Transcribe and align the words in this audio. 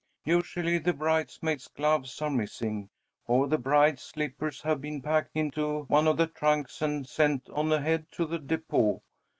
"Usually 0.25 0.79
the 0.79 0.93
bridesmaids' 0.93 1.67
gloves 1.67 2.19
are 2.23 2.29
missing, 2.31 2.89
or 3.27 3.47
the 3.47 3.59
bride's 3.59 4.01
slippers 4.01 4.59
have 4.63 4.81
been 4.81 4.99
packed 4.99 5.35
into 5.35 5.83
one 5.83 6.07
of 6.07 6.17
the 6.17 6.25
trunks 6.25 6.81
and 6.81 7.07
sent 7.07 7.47
on 7.49 7.71
ahead 7.71 8.07
to 8.13 8.25
the 8.25 8.39
depot. 8.39 9.03